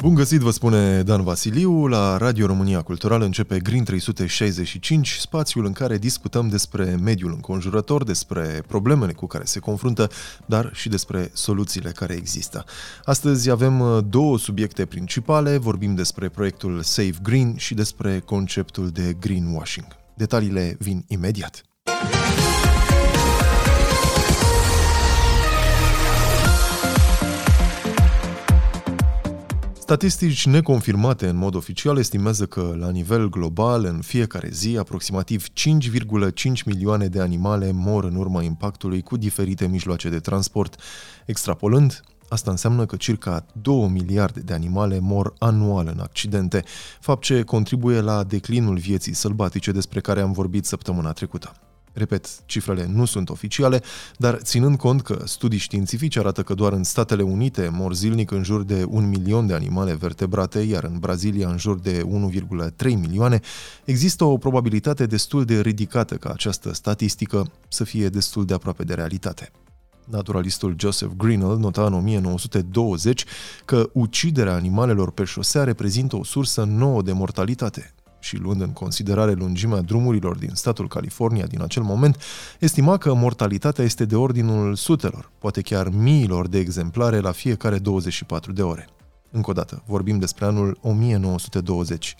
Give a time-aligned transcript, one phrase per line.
[0.00, 1.86] Bun găsit, vă spune Dan Vasiliu.
[1.86, 8.62] La Radio România Culturală începe Green 365, spațiul în care discutăm despre mediul înconjurător, despre
[8.66, 10.10] problemele cu care se confruntă,
[10.46, 12.64] dar și despre soluțiile care există.
[13.04, 19.16] Astăzi avem uh, două subiecte principale, vorbim despre proiectul Save Green și despre conceptul de
[19.20, 19.86] greenwashing.
[20.14, 21.62] Detaliile vin imediat.
[29.90, 36.64] Statistici neconfirmate în mod oficial estimează că, la nivel global, în fiecare zi, aproximativ 5,5
[36.64, 40.80] milioane de animale mor în urma impactului cu diferite mijloace de transport.
[41.26, 46.64] Extrapolând, Asta înseamnă că circa 2 miliarde de animale mor anual în accidente,
[47.00, 51.52] fapt ce contribuie la declinul vieții sălbatice despre care am vorbit săptămâna trecută.
[51.92, 53.82] Repet, cifrele nu sunt oficiale,
[54.16, 58.42] dar ținând cont că studii științifice arată că doar în Statele Unite mor zilnic în
[58.42, 63.40] jur de un milion de animale vertebrate, iar în Brazilia în jur de 1,3 milioane,
[63.84, 68.94] există o probabilitate destul de ridicată ca această statistică să fie destul de aproape de
[68.94, 69.50] realitate.
[70.04, 73.24] Naturalistul Joseph Greenell nota în 1920
[73.64, 79.32] că uciderea animalelor pe șosea reprezintă o sursă nouă de mortalitate, și luând în considerare
[79.32, 82.22] lungimea drumurilor din statul California din acel moment,
[82.58, 88.52] estima că mortalitatea este de ordinul sutelor, poate chiar miilor de exemplare la fiecare 24
[88.52, 88.88] de ore.
[89.32, 92.16] Încă o dată, vorbim despre anul 1920.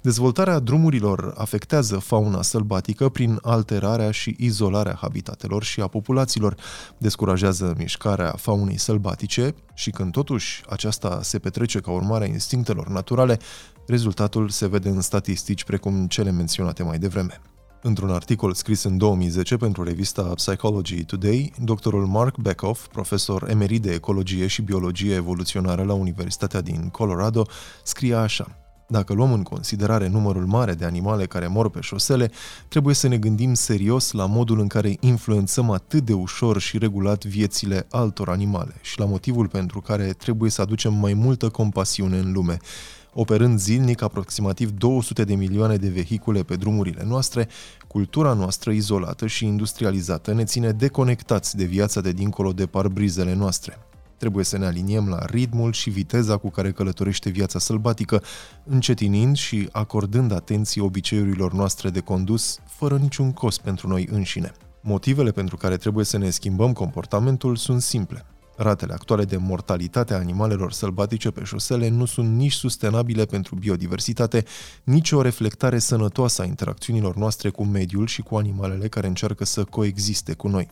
[0.00, 6.56] Dezvoltarea drumurilor afectează fauna sălbatică prin alterarea și izolarea habitatelor și a populațiilor,
[6.98, 13.38] descurajează mișcarea faunei sălbatice și când totuși aceasta se petrece ca urmare a instinctelor naturale,
[13.86, 17.40] rezultatul se vede în statistici precum cele menționate mai devreme.
[17.82, 23.92] Într-un articol scris în 2010 pentru revista Psychology Today, doctorul Mark Beckhoff, profesor emerit de
[23.92, 27.46] ecologie și biologie evoluționară la Universitatea din Colorado,
[27.82, 28.58] scria așa.
[28.88, 32.30] Dacă luăm în considerare numărul mare de animale care mor pe șosele,
[32.68, 37.24] trebuie să ne gândim serios la modul în care influențăm atât de ușor și regulat
[37.24, 42.32] viețile altor animale și la motivul pentru care trebuie să aducem mai multă compasiune în
[42.32, 42.56] lume,
[43.18, 47.48] Operând zilnic aproximativ 200 de milioane de vehicule pe drumurile noastre,
[47.86, 53.78] cultura noastră izolată și industrializată ne ține deconectați de viața de dincolo de parbrizele noastre.
[54.16, 58.22] Trebuie să ne aliniem la ritmul și viteza cu care călătorește viața sălbatică,
[58.64, 64.52] încetinind și acordând atenție obiceiurilor noastre de condus, fără niciun cost pentru noi înșine.
[64.80, 68.26] Motivele pentru care trebuie să ne schimbăm comportamentul sunt simple.
[68.56, 74.44] Ratele actuale de mortalitate a animalelor sălbatice pe șosele nu sunt nici sustenabile pentru biodiversitate,
[74.84, 79.64] nici o reflectare sănătoasă a interacțiunilor noastre cu mediul și cu animalele care încearcă să
[79.64, 80.68] coexiste cu noi.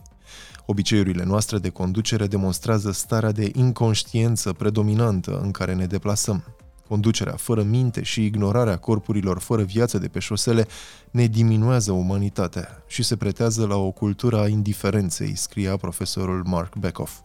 [0.65, 6.43] Obiceiurile noastre de conducere demonstrează starea de inconștiență predominantă în care ne deplasăm.
[6.87, 10.67] Conducerea fără minte și ignorarea corpurilor fără viață de pe șosele
[11.11, 17.19] ne diminuează umanitatea și se pretează la o cultură a indiferenței, scria profesorul Mark Beckhoff.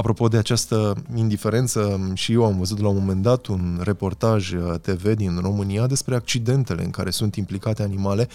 [0.00, 4.74] Apropo de această indiferență, și eu am văzut la un moment dat un reportaj uh,
[4.80, 8.28] TV din România despre accidentele în care sunt implicate animale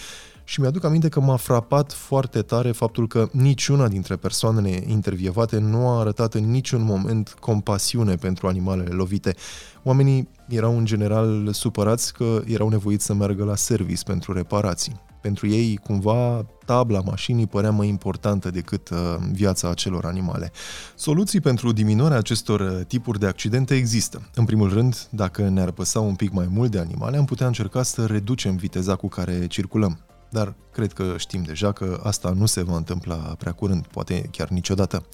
[0.44, 5.88] și mi-aduc aminte că m-a frapat foarte tare faptul că niciuna dintre persoanele intervievate nu
[5.88, 9.34] a arătat în niciun moment compasiune pentru animalele lovite.
[9.82, 15.05] Oamenii erau în general supărați că erau nevoiți să meargă la service pentru reparații.
[15.26, 18.98] Pentru ei, cumva, tabla mașinii părea mai importantă decât uh,
[19.32, 20.52] viața acelor animale.
[20.94, 24.30] Soluții pentru diminuarea acestor uh, tipuri de accidente există.
[24.34, 27.82] În primul rând, dacă ne-ar păsa un pic mai mult de animale, am putea încerca
[27.82, 29.98] să reducem viteza cu care circulăm
[30.30, 34.48] dar cred că știm deja că asta nu se va întâmpla prea curând, poate chiar
[34.48, 35.06] niciodată.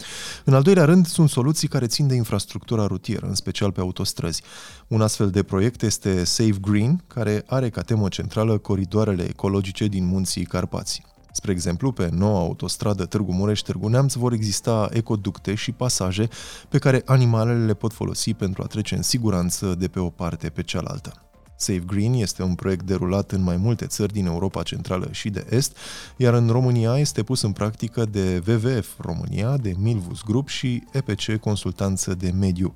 [0.45, 4.43] În al doilea rând, sunt soluții care țin de infrastructura rutieră, în special pe autostrăzi.
[4.89, 10.07] Un astfel de proiect este Save Green, care are ca temă centrală coridoarele ecologice din
[10.07, 11.03] munții Carpați.
[11.35, 16.29] Spre exemplu, pe noua autostradă Târgu Mureș-Târgu Neamț vor exista ecoducte și pasaje
[16.69, 20.49] pe care animalele le pot folosi pentru a trece în siguranță de pe o parte
[20.49, 21.32] pe cealaltă.
[21.63, 25.47] Save Green este un proiect derulat în mai multe țări din Europa Centrală și de
[25.51, 25.77] Est,
[26.17, 31.41] iar în România este pus în practică de WWF România, de Milvus Group și EPC
[31.41, 32.75] Consultanță de Mediu.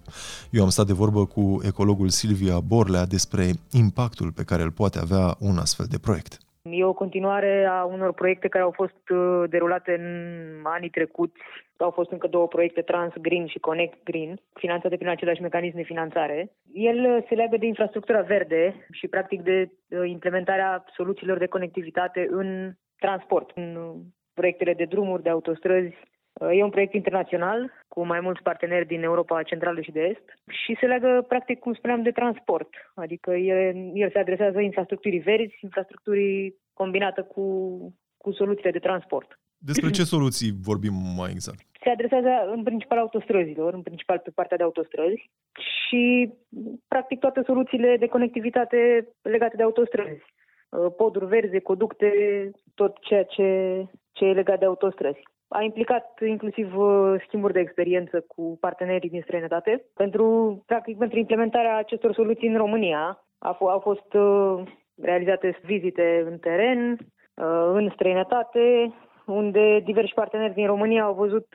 [0.50, 4.98] Eu am stat de vorbă cu ecologul Silvia Borlea despre impactul pe care îl poate
[4.98, 6.45] avea un astfel de proiect.
[6.70, 11.40] E o continuare a unor proiecte care au fost uh, derulate în anii trecuți.
[11.76, 15.82] Au fost încă două proiecte, Trans Green și Connect Green, finanțate prin același mecanism de
[15.82, 16.52] finanțare.
[16.72, 22.26] El uh, se leagă de infrastructura verde și, practic, de uh, implementarea soluțiilor de conectivitate
[22.30, 23.94] în transport, în
[24.34, 25.94] proiectele de drumuri, de autostrăzi
[26.40, 30.26] E un proiect internațional cu mai mulți parteneri din Europa Centrală și de Est
[30.58, 32.70] și se leagă, practic, cum spuneam, de transport.
[32.94, 37.44] Adică el, el se adresează infrastructurii verzi, infrastructurii combinată cu,
[38.16, 39.38] cu soluțiile de transport.
[39.58, 41.58] Despre ce soluții vorbim mai exact?
[41.82, 45.30] Se adresează în principal autostrăzilor, în principal pe partea de autostrăzi
[45.68, 46.32] și
[46.88, 50.24] practic toate soluțiile de conectivitate legate de autostrăzi.
[50.68, 52.10] Uh, poduri verzi, conducte,
[52.74, 53.48] tot ceea ce,
[54.12, 55.22] ce e legat de autostrăzi.
[55.48, 59.84] A implicat inclusiv uh, schimburi de experiență cu partenerii din străinătate.
[59.94, 60.24] Pentru,
[60.66, 64.62] practic, pentru implementarea acestor soluții în România a f- au fost uh,
[65.02, 66.98] realizate vizite în teren,
[67.72, 68.94] în străinătate,
[69.26, 71.46] unde diversi parteneri din România au văzut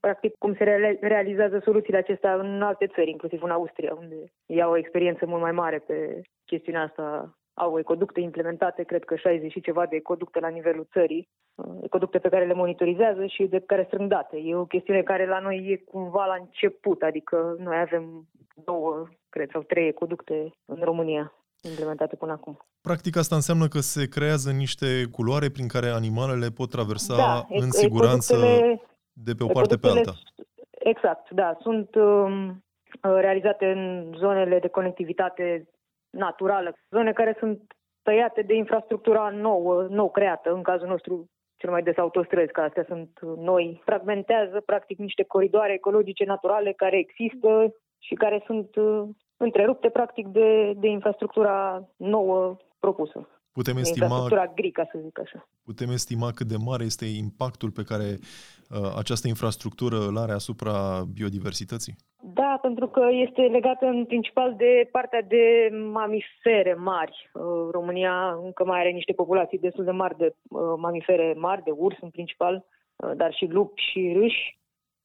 [0.00, 0.64] practic cum se
[1.00, 4.16] realizează soluțiile acestea în alte țări, inclusiv în Austria, unde
[4.46, 9.52] iau o experiență mult mai mare pe chestiunea asta au ecoducte implementate, cred că 60
[9.52, 13.60] și ceva de ecoducte la nivelul țării, uh, ecoducte pe care le monitorizează și de
[13.60, 14.36] care strâng date.
[14.36, 18.28] E o chestiune care la noi e cumva la început, adică noi avem
[18.64, 21.32] două, cred, sau trei ecoducte în România
[21.62, 22.58] implementate până acum.
[22.80, 27.70] Practic asta înseamnă că se creează niște culoare prin care animalele pot traversa da, în
[27.70, 28.36] siguranță
[29.12, 30.14] de pe o parte pe alta.
[30.70, 31.56] Exact, da.
[31.60, 32.64] Sunt um,
[33.00, 35.68] realizate în zonele de conectivitate
[36.10, 37.60] naturală, zone care sunt
[38.02, 42.84] tăiate de infrastructura nouă, nou creată, în cazul nostru cel mai des autostrăzi, că astea
[42.88, 49.88] sunt noi, fragmentează practic niște coridoare ecologice naturale care există și care sunt uh, întrerupte
[49.88, 53.28] practic de, de infrastructura nouă propusă.
[53.60, 55.48] Putem estima, infrastructura gri, ca să zic așa.
[55.64, 60.76] Putem estima cât de mare este impactul pe care uh, această infrastructură îl are asupra
[61.16, 61.94] biodiversității?
[62.40, 65.44] Da, pentru că este legată în principal de partea de
[65.92, 67.30] mamifere mari.
[67.32, 71.72] Uh, România încă mai are niște populații destul de mari de uh, mamifere mari, de
[71.76, 72.54] urs în principal,
[72.96, 74.58] uh, dar și lupi și râși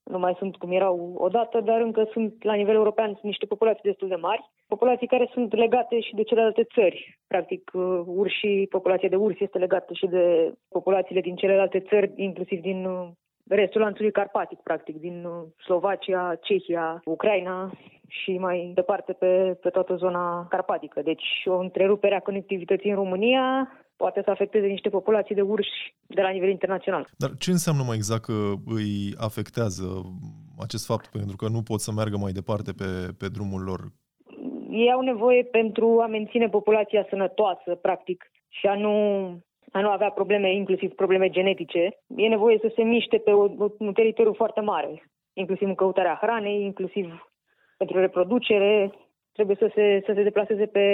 [0.04, 3.90] nu mai sunt cum erau odată, dar încă sunt la nivel european sunt niște populații
[3.90, 7.18] destul de mari, populații care sunt legate și de celelalte țări.
[7.26, 12.60] Practic, uh, urși, populația de urși este legată și de populațiile din celelalte țări, inclusiv
[12.60, 13.08] din uh,
[13.48, 15.32] restul lanțului carpatic, practic, din uh,
[15.64, 17.72] Slovacia, Cehia, Ucraina
[18.08, 21.02] și mai departe pe, pe toată zona carpatică.
[21.02, 26.22] Deci o întrerupere a conectivității în România poate să afecteze niște populații de urși de
[26.22, 27.08] la nivel internațional.
[27.16, 29.84] Dar ce înseamnă mai exact că îi afectează
[30.58, 31.06] acest fapt?
[31.06, 32.88] Pentru că nu pot să meargă mai departe pe,
[33.18, 33.80] pe drumul lor.
[34.70, 38.94] Ei au nevoie pentru a menține populația sănătoasă, practic, și a nu
[39.76, 43.48] a nu avea probleme, inclusiv probleme genetice, e nevoie să se miște pe o,
[43.78, 45.02] un teritoriu foarte mare,
[45.32, 47.30] inclusiv în căutarea hranei, inclusiv
[47.76, 48.92] pentru reproducere,
[49.32, 50.86] trebuie să se, să se deplaseze pe,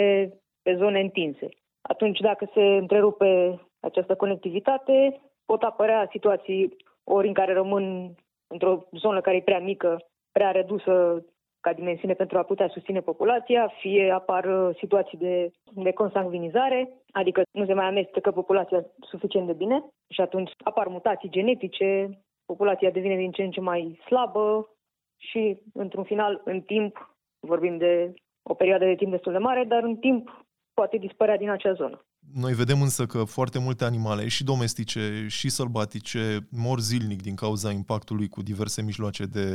[0.62, 1.48] pe zone întinse.
[1.82, 8.14] Atunci, dacă se întrerupe această conectivitate, pot apărea situații ori în care rămân
[8.46, 9.98] într-o zonă care e prea mică,
[10.32, 11.24] prea redusă
[11.60, 17.42] ca dimensiune pentru a putea susține populația, fie apar uh, situații de, de consanguinizare, adică
[17.50, 23.16] nu se mai amestecă populația suficient de bine și atunci apar mutații genetice, populația devine
[23.16, 24.68] din ce în ce mai slabă
[25.16, 27.16] și, într-un final, în timp,
[27.46, 30.44] vorbim de o perioadă de timp destul de mare, dar în timp
[30.80, 32.04] poate dispărea din acea zonă.
[32.44, 35.02] Noi vedem însă că foarte multe animale, și domestice,
[35.38, 36.20] și sălbatice,
[36.66, 39.46] mor zilnic din cauza impactului cu diverse mijloace de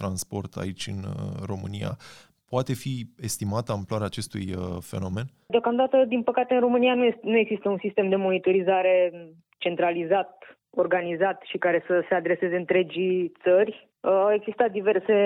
[0.00, 1.14] transport aici în uh,
[1.52, 1.92] România.
[2.52, 2.94] Poate fi
[3.28, 5.26] estimată amploarea acestui uh, fenomen?
[5.54, 8.94] Deocamdată, din păcate, în România nu, este, nu există un sistem de monitorizare
[9.64, 10.30] centralizat,
[10.84, 13.72] organizat și care să se adreseze întregii țări.
[14.00, 15.16] Uh, au existat diverse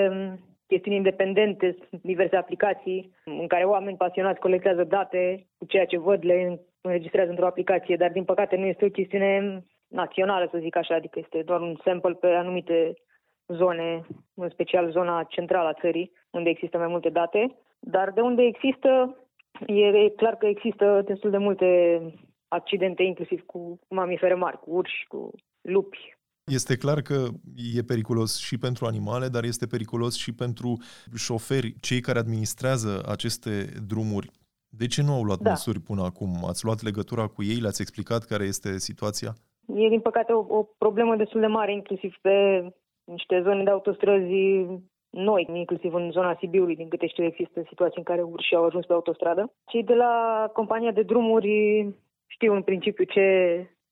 [0.66, 6.60] chestiuni independente, diverse aplicații în care oameni pasionați colectează date cu ceea ce văd, le
[6.80, 11.18] înregistrează într-o aplicație, dar din păcate nu este o chestiune națională, să zic așa, adică
[11.18, 12.94] este doar un sample pe anumite
[13.46, 18.42] zone, în special zona centrală a țării, unde există mai multe date, dar de unde
[18.42, 19.16] există,
[19.66, 22.00] e clar că există destul de multe
[22.48, 25.30] accidente, inclusiv cu mamifere mari, cu urși, cu
[25.60, 26.15] lupi,
[26.52, 27.18] este clar că
[27.76, 30.76] e periculos și pentru animale, dar este periculos și pentru
[31.16, 33.50] șoferi, cei care administrează aceste
[33.86, 34.30] drumuri.
[34.68, 35.50] De ce nu au luat da.
[35.50, 36.30] măsuri până acum?
[36.48, 37.60] Ați luat legătura cu ei?
[37.60, 39.32] Le-ați explicat care este situația?
[39.74, 42.36] E, din păcate, o, o problemă destul de mare, inclusiv pe
[43.04, 44.66] niște zone de autostrăzi
[45.10, 48.86] noi, inclusiv în zona Sibiului, din câte știu, există situații în care urșii au ajuns
[48.86, 49.52] pe autostradă.
[49.64, 50.14] Cei de la
[50.52, 51.88] compania de drumuri
[52.26, 53.26] știu în principiu ce,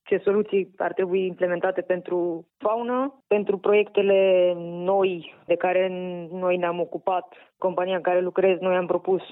[0.05, 5.89] ce soluții ar trebui implementate pentru faună, pentru proiectele noi de care
[6.31, 9.23] noi ne-am ocupat, compania în care lucrez, noi am propus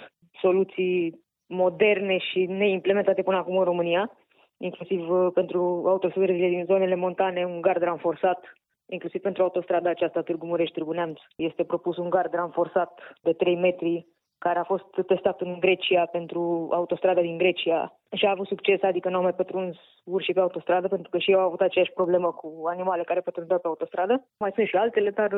[0.40, 4.10] soluții moderne și neimplementate până acum în România,
[4.58, 8.52] inclusiv uh, pentru autostrăzile din zonele montane, un gard ranforsat
[8.92, 11.20] inclusiv pentru autostrada aceasta Târgu Mureș-Târgu Neamț.
[11.36, 14.06] Este propus un gard ramforsat de 3 metri
[14.44, 19.08] care a fost testat în Grecia pentru autostrada din Grecia și a avut succes, adică
[19.08, 22.32] nu au mai pătruns urși pe autostradă, pentru că și eu au avut aceeași problemă
[22.32, 24.14] cu animale care pătrundeau pe autostradă.
[24.38, 25.30] Mai sunt și altele, dar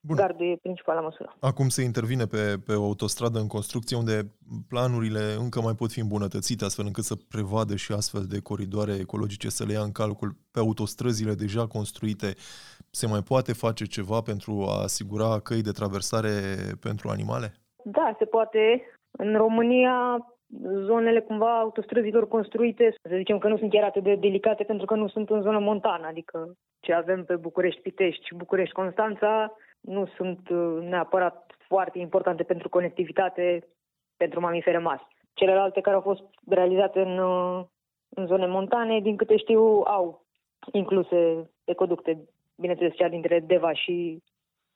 [0.00, 0.16] Bun.
[0.16, 1.36] Gardul e principala măsură.
[1.40, 4.34] Acum se intervine pe, pe o autostradă în construcție unde
[4.68, 9.48] planurile încă mai pot fi îmbunătățite astfel încât să prevadă și astfel de coridoare ecologice
[9.48, 12.34] să le ia în calcul pe autostrăzile deja construite.
[12.90, 16.30] Se mai poate face ceva pentru a asigura căi de traversare
[16.80, 17.54] pentru animale?
[17.84, 18.82] Da, se poate.
[19.10, 20.26] În România
[20.84, 24.94] zonele cumva autostrăzilor construite, să zicem că nu sunt chiar atât de delicate pentru că
[24.94, 30.78] nu sunt în zonă montană, adică ce avem pe București-Pitești și București-Constanța nu sunt uh,
[30.80, 33.68] neapărat foarte importante pentru conectivitate
[34.16, 35.06] pentru mamifere mari.
[35.34, 37.64] Celelalte care au fost realizate în, uh,
[38.08, 40.26] în zone montane, din câte știu, au
[40.72, 42.24] incluse ecoducte,
[42.56, 44.22] bineînțeles cea dintre Deva și,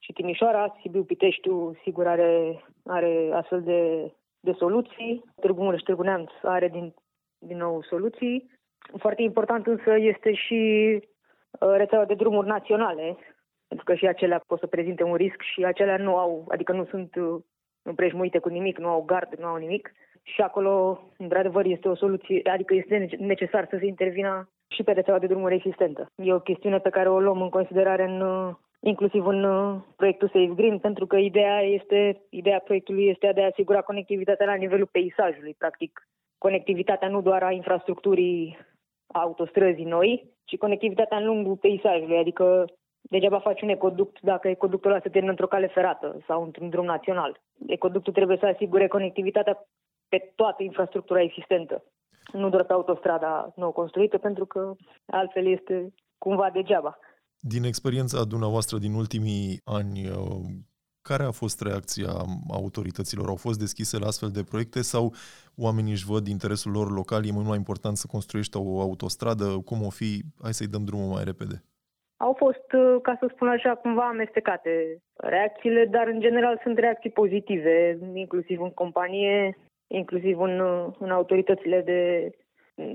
[0.05, 6.31] și Timișoara, Sibiu Piteștiu, sigur are, are astfel de, de soluții, Târgu Mureș, Târgu Neamț
[6.43, 6.95] are din,
[7.39, 8.51] din nou soluții.
[8.99, 10.61] Foarte important însă este și
[11.51, 13.17] uh, rețeaua de drumuri naționale,
[13.69, 16.85] pentru că și acelea pot să prezinte un risc și acelea nu au, adică nu
[16.85, 17.13] sunt
[17.83, 19.93] împrejmuite cu nimic, nu au gard, nu au nimic.
[20.23, 25.19] Și acolo, într-adevăr, este o soluție, adică este necesar să se intervină și pe rețeaua
[25.19, 26.07] de drumuri existentă.
[26.15, 28.21] E o chestiune pe care o luăm în considerare în,
[28.85, 29.47] inclusiv în
[29.97, 34.55] proiectul Safe Green, pentru că ideea, este, ideea proiectului este de a asigura conectivitatea la
[34.55, 36.09] nivelul peisajului, practic.
[36.39, 38.59] Conectivitatea nu doar a infrastructurii
[39.07, 42.65] autostrăzii noi, ci conectivitatea în lungul peisajului, adică
[43.03, 46.85] Degeaba faci un ecoduct dacă ecoductul ăla se termină într-o cale ferată sau într-un drum
[46.85, 47.41] național.
[47.67, 49.67] Ecoductul trebuie să asigure conectivitatea
[50.09, 51.85] pe toată infrastructura existentă,
[52.33, 54.73] nu doar pe autostrada nou construită, pentru că
[55.07, 56.99] altfel este cumva degeaba.
[57.45, 60.45] Din experiența dumneavoastră din ultimii ani, uh,
[61.09, 62.13] care a fost reacția
[62.51, 63.29] autorităților?
[63.29, 65.15] Au fost deschise la astfel de proiecte sau
[65.57, 67.27] oamenii își văd interesul lor local?
[67.27, 69.45] E mult mai important să construiești o autostradă?
[69.65, 70.23] Cum o fi?
[70.43, 71.65] Hai să-i dăm drumul mai repede
[72.27, 77.11] au fost, uh, ca să spun așa, cumva amestecate reacțiile, dar în general sunt reacții
[77.11, 79.57] pozitive, inclusiv în companie,
[79.87, 82.31] inclusiv în, uh, în autoritățile de,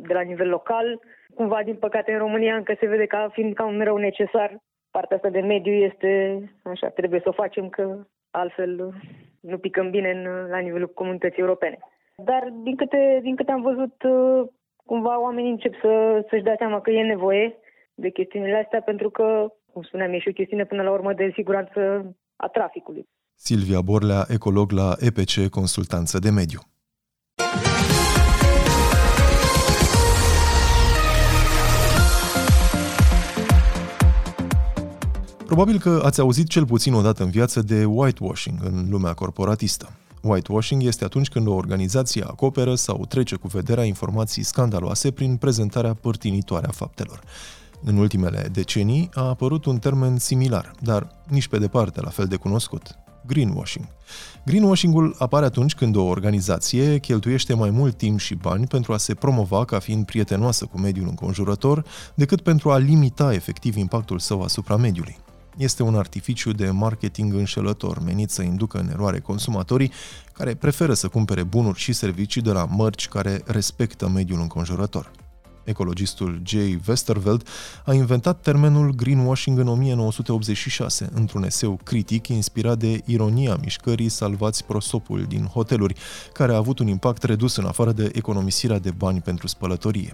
[0.08, 1.00] de la nivel local.
[1.38, 4.50] Cumva, din păcate, în România încă se vede ca fiind ca un rău necesar.
[4.92, 6.12] Partea asta de mediu este
[6.64, 7.84] așa, trebuie să o facem că
[8.32, 8.94] altfel uh,
[9.40, 11.78] nu picăm bine în, la nivelul comunității europene.
[12.24, 13.96] Dar din câte, din câte am văzut,
[14.86, 17.56] cumva oamenii încep să, să-și dea seama că e nevoie
[17.96, 21.32] de chestiunile astea, pentru că, cum spuneam, e și o chestiune până la urmă de
[21.34, 21.80] siguranță
[22.36, 23.08] a traficului.
[23.36, 26.60] Silvia Borlea, ecolog la EPC Consultanță de Mediu.
[35.48, 39.90] Probabil că ați auzit cel puțin o dată în viață de whitewashing în lumea corporatistă.
[40.22, 45.94] Whitewashing este atunci când o organizație acoperă sau trece cu vederea informații scandaloase prin prezentarea
[45.94, 47.22] părtinitoare a faptelor.
[47.84, 52.36] În ultimele decenii a apărut un termen similar, dar nici pe departe la fel de
[52.36, 53.86] cunoscut, greenwashing.
[54.46, 59.14] Greenwashing-ul apare atunci când o organizație cheltuiește mai mult timp și bani pentru a se
[59.14, 61.86] promova ca fiind prietenoasă cu mediul înconjurător,
[62.16, 65.18] decât pentru a limita efectiv impactul său asupra mediului.
[65.58, 69.92] Este un artificiu de marketing înșelător menit să inducă în eroare consumatorii
[70.34, 75.12] care preferă să cumpere bunuri și servicii de la mărci care respectă mediul înconjurător.
[75.64, 77.48] Ecologistul Jay Westerveld
[77.86, 85.26] a inventat termenul greenwashing în 1986, într-un eseu critic inspirat de ironia mișcării Salvați prosopul
[85.28, 85.96] din hoteluri,
[86.34, 90.14] care a avut un impact redus în afară de economisirea de bani pentru spălătorie.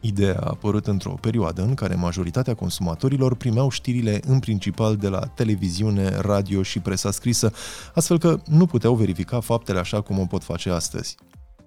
[0.00, 5.18] Ideea a apărut într-o perioadă în care majoritatea consumatorilor primeau știrile în principal de la
[5.18, 7.52] televiziune, radio și presa scrisă,
[7.94, 11.16] astfel că nu puteau verifica faptele așa cum o pot face astăzi.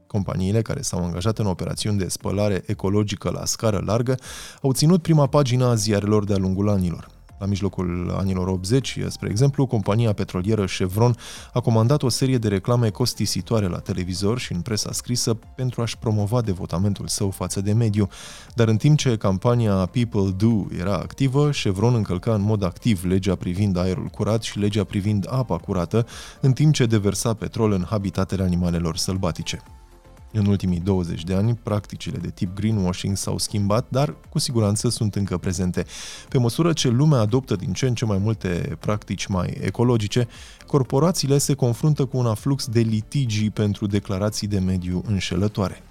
[0.07, 4.15] Companiile care s-au angajat în operațiuni de spălare ecologică la scară largă
[4.61, 7.20] au ținut prima pagina a ziarelor de-a lungul anilor.
[7.41, 11.15] La mijlocul anilor 80, spre exemplu, compania petrolieră Chevron
[11.53, 15.97] a comandat o serie de reclame costisitoare la televizor și în presa scrisă pentru a-și
[15.97, 18.09] promova devotamentul său față de mediu.
[18.55, 23.35] Dar în timp ce campania People Do era activă, Chevron încălca în mod activ legea
[23.35, 26.05] privind aerul curat și legea privind apa curată,
[26.41, 29.63] în timp ce deversa petrol în habitatele animalelor sălbatice.
[30.33, 35.15] În ultimii 20 de ani, practicile de tip greenwashing s-au schimbat, dar cu siguranță sunt
[35.15, 35.85] încă prezente.
[36.29, 40.27] Pe măsură ce lumea adoptă din ce în ce mai multe practici mai ecologice,
[40.67, 45.83] corporațiile se confruntă cu un aflux de litigii pentru declarații de mediu înșelătoare.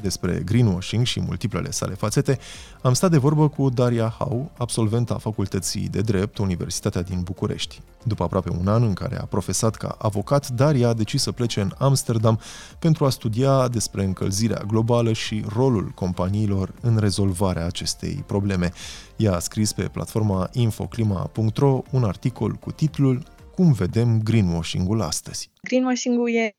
[0.00, 2.38] Despre greenwashing și multiplele sale fațete,
[2.82, 7.80] am stat de vorbă cu Daria Hau, absolventa Facultății de Drept, Universitatea din București.
[8.02, 11.60] După aproape un an în care a profesat ca avocat, Daria a decis să plece
[11.60, 12.40] în Amsterdam
[12.78, 18.72] pentru a studia despre încălzirea globală și rolul companiilor în rezolvarea acestei probleme.
[19.16, 23.22] Ea a scris pe platforma infoclima.ro un articol cu titlul
[23.56, 25.50] cum vedem greenwashing-ul astăzi?
[25.62, 26.54] Greenwashing-ul e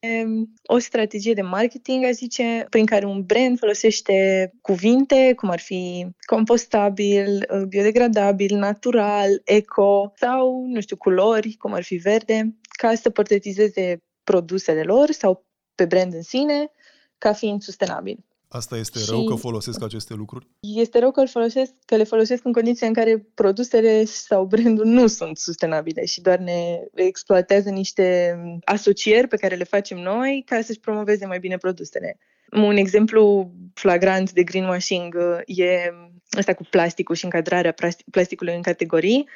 [0.64, 6.08] o strategie de marketing, a zice, prin care un brand folosește cuvinte cum ar fi
[6.26, 13.98] compostabil, biodegradabil, natural, eco sau, nu știu, culori, cum ar fi verde, ca să portretizeze
[14.24, 16.72] produsele lor sau pe brand în sine
[17.18, 18.26] ca fiind sustenabil.
[18.50, 20.48] Asta este rău că folosesc aceste lucruri?
[20.60, 24.86] Este rău că, îl folosesc, că le folosesc în condiții în care produsele sau brandul
[24.86, 30.62] nu sunt sustenabile și doar ne exploatează niște asocieri pe care le facem noi ca
[30.62, 32.18] să-și promoveze mai bine produsele.
[32.52, 35.94] Un exemplu flagrant de greenwashing uh, e
[36.38, 37.76] ăsta cu plasticul și încadrarea
[38.12, 39.28] plasticului în categorii.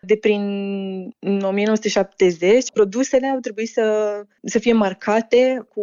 [0.00, 0.42] De prin
[1.42, 5.82] 1970, produsele au trebuit să, să fie marcate cu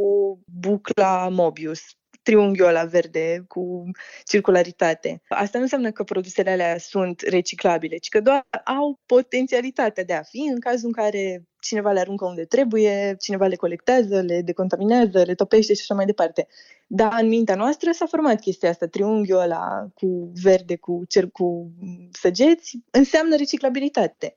[0.59, 1.81] bucla Mobius,
[2.25, 3.83] triunghiul ăla verde cu
[4.23, 5.21] circularitate.
[5.27, 10.21] Asta nu înseamnă că produsele alea sunt reciclabile, ci că doar au potențialitatea de a
[10.21, 15.23] fi în cazul în care cineva le aruncă unde trebuie, cineva le colectează, le decontaminează,
[15.23, 16.47] le topește și așa mai departe.
[16.87, 21.71] Dar în mintea noastră s-a format chestia asta, triunghiul ăla cu verde, cu cer, cu
[22.11, 24.35] săgeți, înseamnă reciclabilitate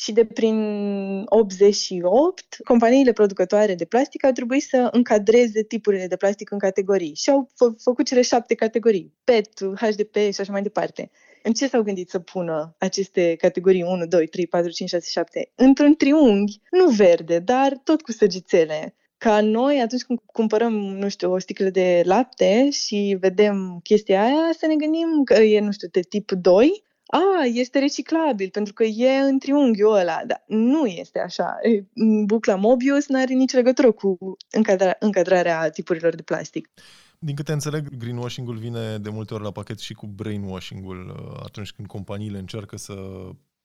[0.00, 0.56] și de prin
[1.26, 7.30] 88, companiile producătoare de plastic au trebuit să încadreze tipurile de plastic în categorii și
[7.30, 9.48] au fă- făcut cele șapte categorii, PET,
[9.80, 11.10] HDP și așa mai departe.
[11.42, 15.50] În ce s-au gândit să pună aceste categorii 1, 2, 3, 4, 5, 6, 7?
[15.54, 21.32] Într-un triunghi, nu verde, dar tot cu săgețele ca noi, atunci când cumpărăm, nu știu,
[21.32, 25.88] o sticlă de lapte și vedem chestia aia, să ne gândim că e, nu știu,
[25.88, 31.18] de tip 2 a, este reciclabil pentru că e în triunghiul ăla, dar nu este
[31.18, 31.56] așa.
[32.24, 34.18] Bucla Mobius nu are nicio legătură cu
[34.50, 36.68] încadra- încadrarea tipurilor de plastic.
[37.18, 41.72] Din câte înțeleg, greenwashing-ul vine de multe ori la pachet și cu brainwashing-ul uh, atunci
[41.72, 42.94] când companiile încearcă să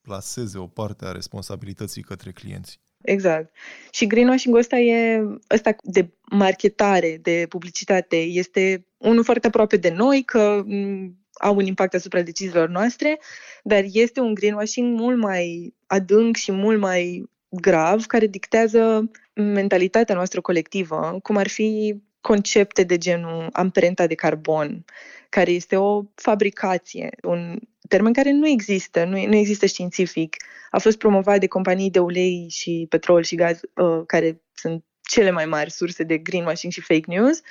[0.01, 2.79] plaseze o parte a responsabilității către clienți.
[3.01, 3.55] Exact.
[3.91, 5.21] Și greenwashing-ul ăsta e
[5.53, 10.63] ăsta de marketare, de publicitate, este unul foarte aproape de noi, că
[11.43, 13.19] au un impact asupra deciziilor noastre,
[13.63, 20.41] dar este un greenwashing mult mai adânc și mult mai grav, care dictează mentalitatea noastră
[20.41, 24.85] colectivă, cum ar fi concepte de genul amprenta de carbon,
[25.29, 30.35] care este o fabricație, un termen care nu există, nu, nu există științific.
[30.71, 35.31] A fost promovat de companii de ulei și petrol și gaz, uh, care sunt cele
[35.31, 37.41] mai mari surse de greenwashing și fake news,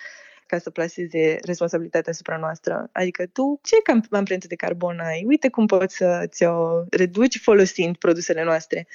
[0.53, 2.89] ca să plaseze responsabilitatea asupra noastră.
[2.93, 3.77] Adică tu ce
[4.11, 5.25] amprentă de carbon ai?
[5.27, 8.87] Uite cum poți să ți-o reduci folosind produsele noastre.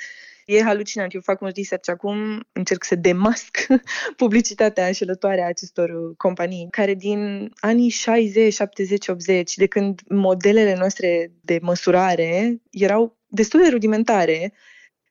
[0.46, 1.14] E halucinant.
[1.14, 3.68] Eu fac un research acum, încerc să demasc
[4.22, 11.32] publicitatea înșelătoare a acestor companii, care din anii 60, 70, 80, de când modelele noastre
[11.42, 14.54] de măsurare erau destul de rudimentare,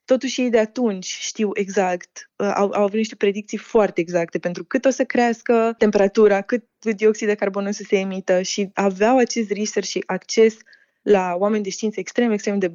[0.06, 4.64] Totuși ei de atunci știu exact, uh, au, au avut niște predicții foarte exacte pentru
[4.64, 6.64] cât o să crească temperatura, cât
[6.96, 10.56] dioxid de carbon o să se emită și aveau acest research și acces
[11.02, 12.72] la oameni de știință extrem, extrem de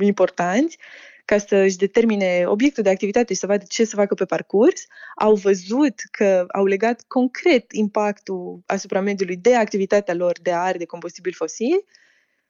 [0.00, 0.78] importanți
[1.24, 4.86] ca să își determine obiectul de activitate și să vadă ce să facă pe parcurs,
[5.16, 10.84] au văzut că au legat concret impactul asupra mediului de activitatea lor de a arde
[10.84, 11.84] combustibil fosil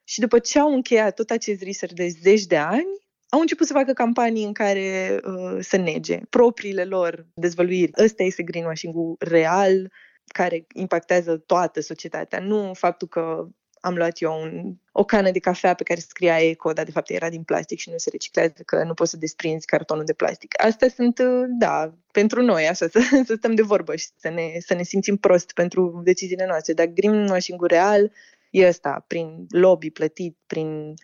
[0.04, 3.03] și după ce au încheiat tot acest research de zeci de ani,
[3.34, 7.90] au început să facă campanii în care uh, să nege propriile lor dezvăluiri.
[8.04, 9.92] Ăsta este greenwashing-ul real
[10.26, 13.46] care impactează toată societatea, nu faptul că
[13.80, 17.10] am luat eu un, o cană de cafea pe care scria eco, dar de fapt
[17.10, 20.64] era din plastic și nu se reciclează, că nu poți să desprinzi cartonul de plastic.
[20.64, 24.50] Astea sunt, uh, da, pentru noi, așa, să, să stăm de vorbă și să ne,
[24.58, 26.72] să ne simțim prost pentru deciziile noastre.
[26.72, 28.12] Dar greenwashing-ul real
[28.50, 30.94] e ăsta, prin lobby plătit, prin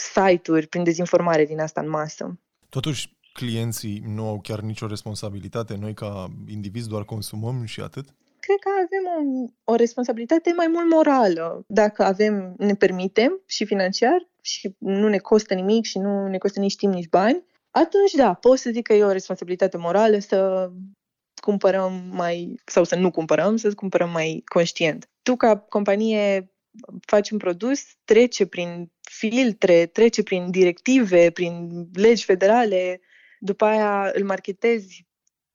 [0.00, 2.38] site-uri, prin dezinformare din asta în masă.
[2.68, 8.04] Totuși, clienții nu au chiar nicio responsabilitate, noi ca indivizi doar consumăm și atât?
[8.40, 9.30] Cred că avem
[9.64, 11.64] o, o responsabilitate mai mult morală.
[11.66, 16.60] Dacă avem, ne permitem și financiar și nu ne costă nimic și nu ne costă
[16.60, 20.70] nici timp, nici bani, atunci da, pot să zic că e o responsabilitate morală să
[21.42, 25.08] cumpărăm mai, sau să nu cumpărăm, să cumpărăm mai conștient.
[25.22, 26.50] Tu ca companie
[27.06, 33.00] faci un produs, trece prin filtre, trece prin directive, prin legi federale,
[33.38, 35.06] după aia îl marketezi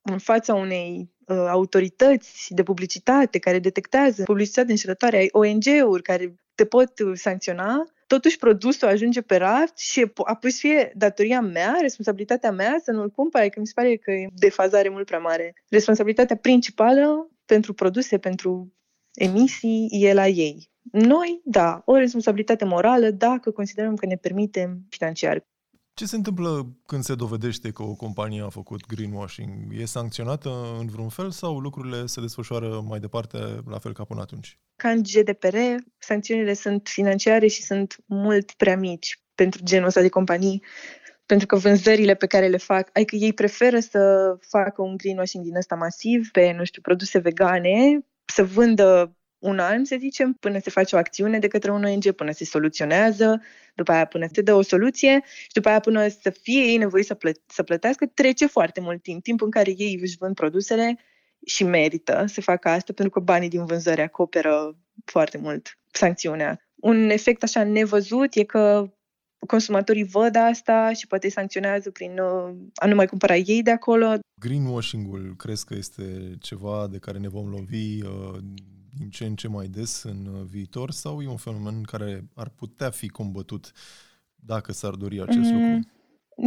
[0.02, 6.66] în fața unei uh, autorități de publicitate care detectează publicitate înșelătoare, ai ONG-uri care te
[6.66, 12.80] pot sancționa, totuși produsul ajunge pe raft și apoi să fie datoria mea, responsabilitatea mea
[12.84, 15.54] să nu-l cumpăr, că adică mi se pare că e defazare mult prea mare.
[15.70, 18.74] Responsabilitatea principală pentru produse, pentru
[19.14, 20.70] emisii, e la ei.
[20.92, 25.46] Noi, da, o responsabilitate morală dacă considerăm că ne permitem financiar.
[25.94, 29.80] Ce se întâmplă când se dovedește că o companie a făcut greenwashing?
[29.80, 33.38] E sancționată în vreun fel sau lucrurile se desfășoară mai departe
[33.70, 34.60] la fel ca până atunci?
[34.76, 35.58] Ca în GDPR,
[35.98, 40.64] sancțiunile sunt financiare și sunt mult prea mici pentru genul ăsta de companii,
[41.26, 45.56] pentru că vânzările pe care le fac, adică ei preferă să facă un greenwashing din
[45.56, 50.70] ăsta masiv pe, nu știu, produse vegane, să vândă un an, să zicem, până se
[50.70, 53.42] face o acțiune de către un ONG, până se soluționează,
[53.76, 57.08] după aia până se dă o soluție și după aia până să fie ei nevoiți
[57.08, 61.00] să, plă- să plătească, trece foarte mult timp, timp în care ei își vând produsele
[61.46, 66.60] și merită să facă asta pentru că banii din vânzări acoperă foarte mult sancțiunea.
[66.76, 68.95] Un efect așa nevăzut e că
[69.46, 73.72] consumatorii văd asta și poate îi sancționează prin uh, a nu mai cumpăra ei de
[73.72, 74.18] acolo.
[74.40, 78.38] Greenwashing-ul crezi că este ceva de care ne vom lovi uh,
[78.98, 82.50] din ce în ce mai des în uh, viitor sau e un fenomen care ar
[82.50, 83.72] putea fi combătut
[84.36, 85.90] dacă s-ar dori acest mm, lucru?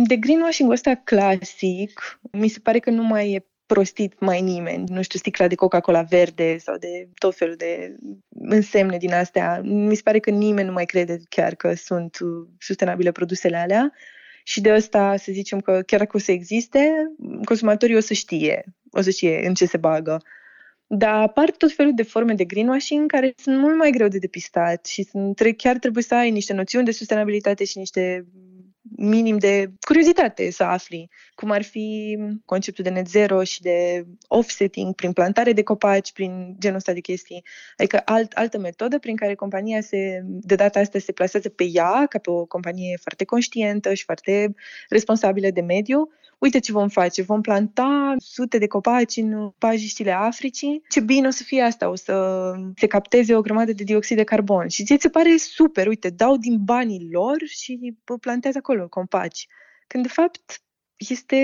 [0.06, 4.85] De greenwashing-ul ăsta clasic, mi se pare că nu mai e prostit mai nimeni.
[4.87, 7.96] Nu știu, sticla de Coca-Cola verde sau de tot felul de
[8.28, 9.61] însemne din astea.
[9.64, 13.92] Mi se pare că nimeni nu mai crede chiar că sunt uh, sustenabile produsele alea.
[14.44, 17.12] Și de asta să zicem că chiar dacă o să existe,
[17.44, 20.22] consumatorii o să știe, o să știe în ce se bagă.
[20.87, 24.87] Dar apar tot felul de forme de greenwashing care sunt mult mai greu de depistat
[24.87, 28.26] și sunt, chiar trebuie să ai niște noțiuni de sustenabilitate și niște
[28.96, 34.94] minim de curiozitate să afli, cum ar fi conceptul de net zero și de offsetting
[34.94, 37.44] prin plantare de copaci, prin genul ăsta de chestii.
[37.77, 42.07] Adică alt, altă metodă prin care compania se, de data asta se plasează pe ea
[42.07, 44.55] ca pe o companie foarte conștientă și foarte
[44.88, 50.83] responsabilă de mediu uite ce vom face, vom planta sute de copaci în pajiștile Africii,
[50.88, 54.24] ce bine o să fie asta, o să se capteze o grămadă de dioxid de
[54.24, 54.68] carbon.
[54.68, 59.46] Și ție se pare super, uite, dau din banii lor și plantează acolo copaci.
[59.87, 60.62] Când de fapt
[60.96, 61.37] este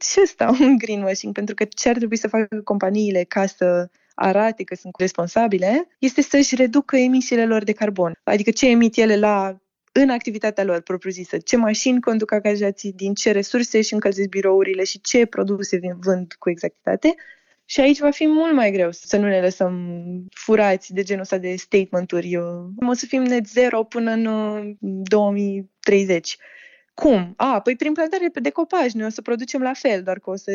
[0.00, 4.64] și ăsta un greenwashing, pentru că ce ar trebui să facă companiile ca să arate
[4.64, 8.12] că sunt responsabile, este să-și reducă emisiile lor de carbon.
[8.24, 9.60] Adică ce emit ele la
[9.92, 15.00] în activitatea lor propriu-zisă, ce mașini conduc angajații, din ce resurse își încălzesc birourile și
[15.00, 17.14] ce produse vând cu exactitate.
[17.64, 19.74] Și aici va fi mult mai greu să nu ne lăsăm
[20.34, 22.36] furați de genul ăsta de statement-uri.
[22.86, 24.24] O să fim net zero până în
[24.80, 26.36] 2030.
[27.00, 27.34] Uh, cum?
[27.36, 30.36] A, păi prin plantare de copaci, noi o să producem la fel, doar că o
[30.36, 30.52] să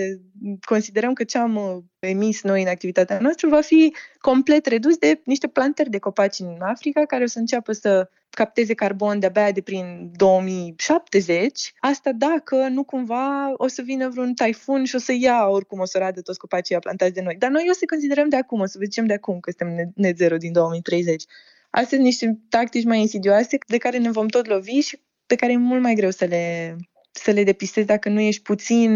[0.65, 5.21] considerăm că ce am uh, emis noi în activitatea noastră va fi complet redus de
[5.25, 9.62] niște plantări de copaci în Africa care o să înceapă să capteze carbon de-abia de
[9.62, 11.73] prin 2070.
[11.79, 15.86] Asta dacă nu cumva o să vină vreun taifun și o să ia oricum o
[15.86, 17.36] să radă toți copacii plantați de noi.
[17.36, 20.17] Dar noi o să considerăm de acum, o să zicem de acum că suntem net
[20.17, 21.23] zero din 2030.
[21.69, 25.51] Astea sunt niște tactici mai insidioase de care ne vom tot lovi și pe care
[25.51, 26.75] e mult mai greu să le,
[27.11, 28.91] să le depistezi dacă nu ești puțin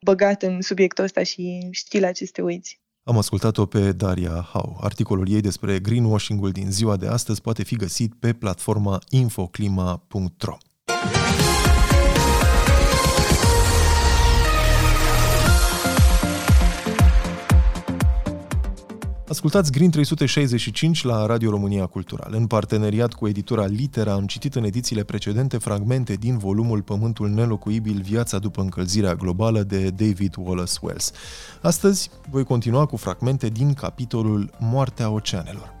[0.00, 2.80] băgat în subiectul ăsta și știi la ce te uiți.
[3.02, 4.78] Am ascultat-o pe Daria Hau.
[4.80, 10.56] Articolul ei despre greenwashing-ul din ziua de astăzi poate fi găsit pe platforma infoclima.ro.
[19.30, 22.32] Ascultați Green 365 la Radio România Cultural.
[22.34, 28.00] În parteneriat cu editura Litera am citit în edițiile precedente fragmente din volumul Pământul nelocuibil,
[28.00, 31.12] viața după încălzirea globală de David Wallace Wells.
[31.62, 35.79] Astăzi voi continua cu fragmente din capitolul Moartea oceanelor.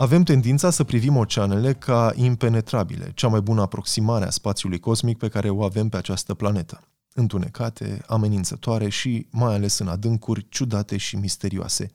[0.00, 5.28] Avem tendința să privim oceanele ca impenetrabile, cea mai bună aproximare a spațiului cosmic pe
[5.28, 6.88] care o avem pe această planetă.
[7.14, 11.92] Întunecate, amenințătoare și, mai ales în adâncuri, ciudate și misterioase.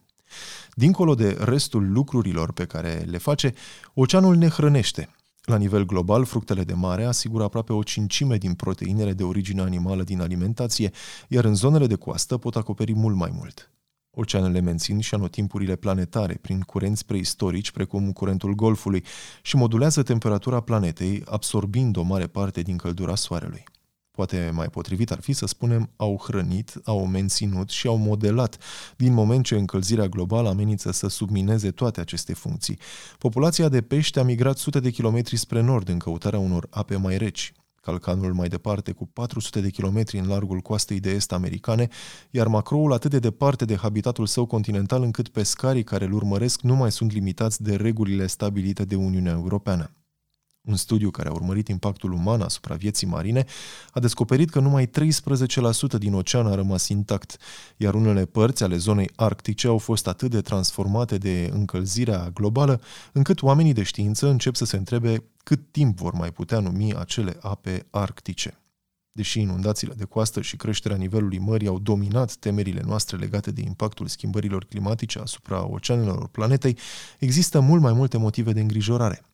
[0.74, 3.54] Dincolo de restul lucrurilor pe care le face,
[3.94, 5.08] oceanul ne hrănește.
[5.42, 10.02] La nivel global, fructele de mare asigură aproape o cincime din proteinele de origine animală
[10.02, 10.90] din alimentație,
[11.28, 13.70] iar în zonele de coastă pot acoperi mult mai mult.
[14.18, 19.04] Oceanele mențin și anotimpurile planetare prin curenți preistorici precum curentul Golfului
[19.42, 23.64] și modulează temperatura planetei, absorbind o mare parte din căldura Soarelui.
[24.10, 28.58] Poate mai potrivit ar fi să spunem au hrănit, au menținut și au modelat,
[28.96, 32.78] din moment ce încălzirea globală amenință să submineze toate aceste funcții.
[33.18, 37.18] Populația de pești a migrat sute de kilometri spre nord în căutarea unor ape mai
[37.18, 37.52] reci.
[37.86, 41.88] Calcanul mai departe cu 400 de kilometri în largul coastei de est americane,
[42.30, 46.74] iar macroul atât de departe de habitatul său continental încât pescarii care îl urmăresc nu
[46.74, 49.95] mai sunt limitați de regulile stabilite de Uniunea Europeană.
[50.66, 53.44] Un studiu care a urmărit impactul uman asupra vieții marine
[53.90, 54.90] a descoperit că numai 13%
[55.98, 57.36] din ocean a rămas intact,
[57.76, 62.80] iar unele părți ale zonei arctice au fost atât de transformate de încălzirea globală,
[63.12, 67.36] încât oamenii de știință încep să se întrebe cât timp vor mai putea numi acele
[67.40, 68.60] ape arctice.
[69.12, 74.06] Deși inundațiile de coastă și creșterea nivelului mării au dominat temerile noastre legate de impactul
[74.06, 76.78] schimbărilor climatice asupra oceanelor planetei,
[77.18, 79.24] există mult mai multe motive de îngrijorare.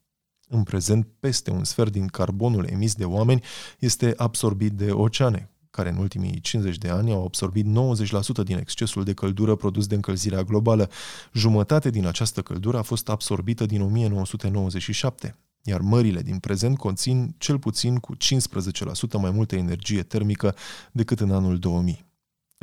[0.55, 3.43] În prezent, peste un sfert din carbonul emis de oameni
[3.79, 9.05] este absorbit de oceane, care în ultimii 50 de ani au absorbit 90% din excesul
[9.05, 10.91] de căldură produs de încălzirea globală.
[11.33, 17.59] Jumătate din această căldură a fost absorbită din 1997, iar mările din prezent conțin cel
[17.59, 18.19] puțin cu 15%
[19.21, 20.55] mai multă energie termică
[20.93, 22.12] decât în anul 2000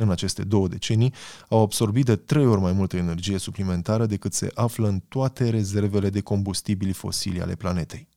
[0.00, 1.14] în aceste două decenii,
[1.48, 6.10] au absorbit de trei ori mai multă energie suplimentară decât se află în toate rezervele
[6.10, 8.08] de combustibili fosili ale planetei.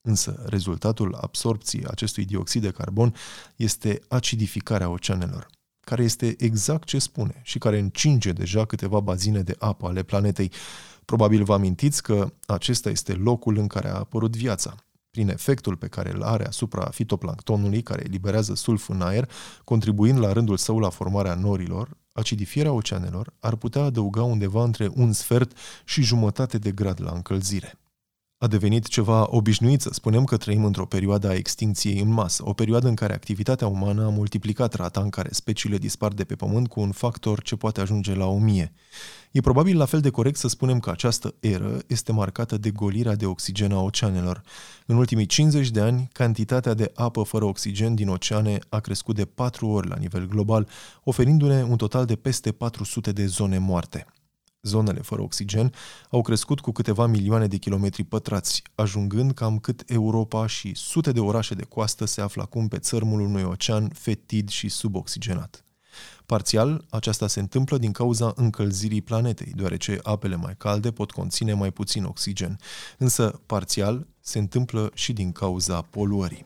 [0.00, 3.14] Însă, rezultatul absorpției acestui dioxid de carbon
[3.56, 5.46] este acidificarea oceanelor,
[5.80, 10.52] care este exact ce spune și care încinge deja câteva bazine de apă ale planetei.
[11.04, 14.74] Probabil vă amintiți că acesta este locul în care a apărut viața,
[15.16, 19.30] prin efectul pe care îl are asupra fitoplanctonului care eliberează sulf în aer,
[19.64, 25.12] contribuind la rândul său la formarea norilor, acidifierea oceanelor ar putea adăuga undeva între un
[25.12, 27.78] sfert și jumătate de grad la încălzire.
[28.38, 32.52] A devenit ceva obișnuit să spunem că trăim într-o perioadă a extincției în masă, o
[32.52, 36.68] perioadă în care activitatea umană a multiplicat rata în care speciile dispar de pe pământ
[36.68, 38.72] cu un factor ce poate ajunge la o mie.
[39.36, 43.14] E probabil la fel de corect să spunem că această eră este marcată de golirea
[43.14, 44.42] de oxigen a oceanelor.
[44.86, 49.24] În ultimii 50 de ani, cantitatea de apă fără oxigen din oceane a crescut de
[49.24, 50.68] 4 ori la nivel global,
[51.04, 54.06] oferindu-ne un total de peste 400 de zone moarte.
[54.62, 55.72] Zonele fără oxigen
[56.10, 61.20] au crescut cu câteva milioane de kilometri pătrați, ajungând cam cât Europa și sute de
[61.20, 65.60] orașe de coastă se află acum pe țărmul unui ocean fetid și suboxigenat.
[66.26, 71.70] Parțial, aceasta se întâmplă din cauza încălzirii planetei, deoarece apele mai calde pot conține mai
[71.70, 72.58] puțin oxigen,
[72.98, 76.42] însă parțial se întâmplă și din cauza poluării.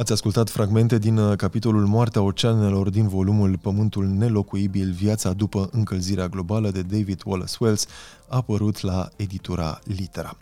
[0.00, 6.28] Ați ascultat fragmente din uh, capitolul Moartea oceanelor din volumul Pământul nelocuibil, viața după încălzirea
[6.28, 7.86] globală de David Wallace Wells,
[8.28, 10.36] apărut la editura Litera.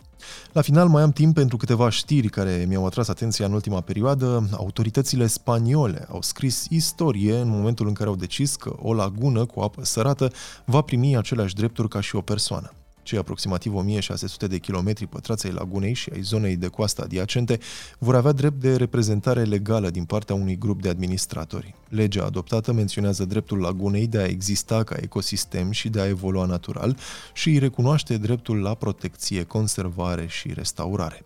[0.51, 4.49] La final mai am timp pentru câteva știri care mi-au atras atenția în ultima perioadă.
[4.51, 9.59] Autoritățile spaniole au scris istorie în momentul în care au decis că o lagună cu
[9.59, 10.31] apă sărată
[10.65, 12.71] va primi aceleași drepturi ca și o persoană
[13.09, 17.59] cei aproximativ 1600 de kilometri pătrați ai lagunei și ai zonei de coastă adiacente,
[17.99, 21.75] vor avea drept de reprezentare legală din partea unui grup de administratori.
[21.87, 26.97] Legea adoptată menționează dreptul lagunei de a exista ca ecosistem și de a evolua natural
[27.33, 31.21] și îi recunoaște dreptul la protecție, conservare și restaurare.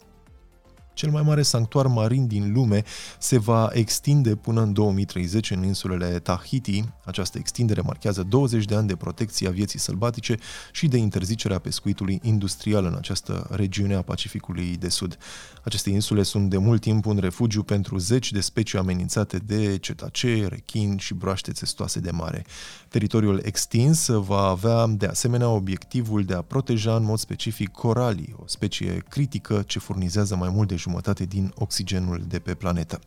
[0.94, 2.84] Cel mai mare sanctuar marin din lume
[3.20, 6.84] se va extinde până în 2030 în insulele Tahiti.
[7.06, 10.38] Această extindere marchează 20 de ani de protecție a vieții sălbatice
[10.72, 15.18] și de interzicerea pescuitului industrial în această regiune a Pacificului de Sud.
[15.64, 20.48] Aceste insule sunt de mult timp un refugiu pentru zeci de specii amenințate de cetacee,
[20.48, 22.46] rechin și broaște țestoase de mare.
[22.88, 28.44] Teritoriul extins va avea de asemenea obiectivul de a proteja în mod specific coralii, o
[28.48, 33.00] specie critică ce furnizează mai mult de jumătate din oxigenul de pe planetă.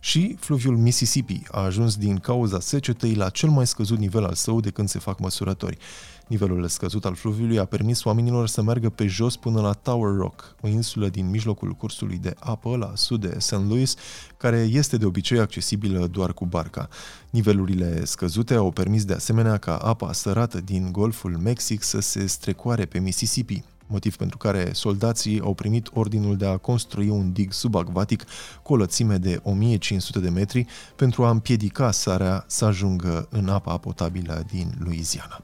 [0.00, 4.60] Și fluviul Mississippi a ajuns din cauza secetei la cel mai scăzut nivel al său
[4.60, 5.78] de când se fac măsurători.
[6.26, 10.54] Nivelul scăzut al fluviului a permis oamenilor să meargă pe jos până la Tower Rock,
[10.60, 13.52] o insulă din mijlocul cursului de apă la sud de St.
[13.68, 13.94] Louis,
[14.36, 16.88] care este de obicei accesibilă doar cu barca.
[17.30, 22.84] Nivelurile scăzute au permis de asemenea ca apa sărată din Golful Mexic să se strecoare
[22.84, 28.24] pe Mississippi, motiv pentru care soldații au primit ordinul de a construi un dig subacvatic
[28.62, 33.78] cu o lățime de 1500 de metri pentru a împiedica sarea să ajungă în apa
[33.78, 35.42] potabilă din Louisiana.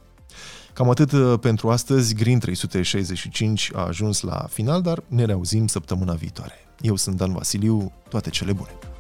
[0.73, 2.15] Cam atât uh, pentru astăzi.
[2.15, 6.55] Green 365 a ajuns la final, dar ne reauzim săptămâna viitoare.
[6.81, 8.96] Eu sunt Dan Vasiliu, toate cele bune!